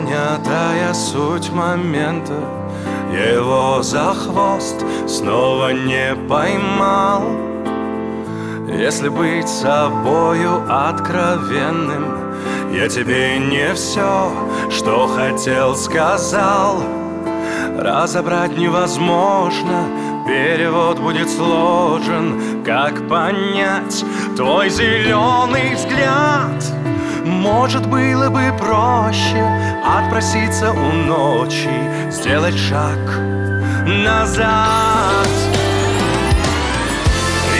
[0.00, 2.34] Недопонятая суть момента.
[3.12, 7.22] Его за хвост снова не поймал.
[8.68, 12.34] Если быть собою откровенным
[12.72, 14.32] Я тебе не все,
[14.68, 16.82] что хотел, сказал.
[17.78, 19.86] Разобрать невозможно,
[20.26, 22.64] перевод будет сложен.
[22.64, 24.04] Как понять
[24.34, 26.64] твой зеленый взгляд?
[27.24, 31.70] Может, было бы проще отпроситься у ночи
[32.10, 32.98] Сделать шаг
[33.86, 35.28] назад.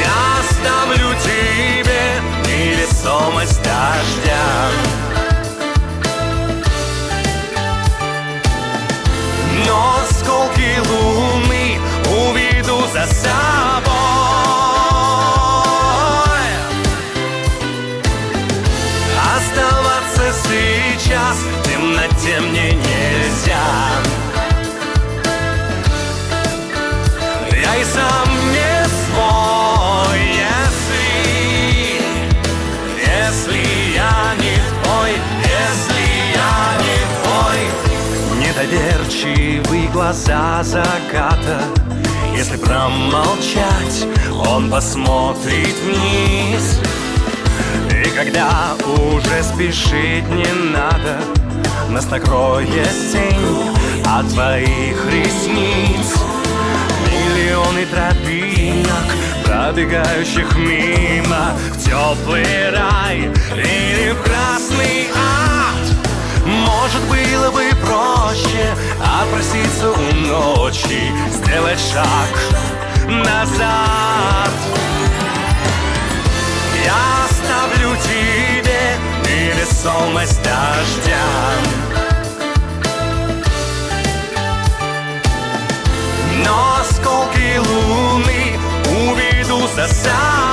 [0.00, 4.93] Я оставлю тебе невесомость дождя
[22.24, 23.64] темноте мне нельзя.
[27.50, 31.10] Я и сам не свой, если
[32.98, 33.62] Если
[33.94, 37.60] я не твой, если я не твой.
[38.40, 41.62] Недоверчивые глаза заката
[42.36, 44.06] Если промолчать,
[44.46, 46.80] он посмотрит вниз.
[47.90, 51.18] И когда уже спешить не надо
[51.94, 53.70] Нас накроет тень
[54.04, 56.16] от твоих ресниц.
[57.06, 59.14] Миллионы тропинок,
[59.44, 66.44] пробегающих мимо В теплый рай или в красный ад.
[66.44, 74.23] Может, было бы проще отпроситься у ночи Сделать шаг назад
[79.84, 81.24] невесомость дождя.
[86.44, 90.43] Но осколки луны уведу за собой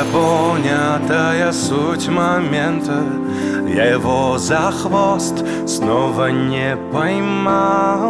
[0.00, 3.02] не твой Недопонятая суть момента.
[3.68, 8.09] Я его за хвост снова не поймал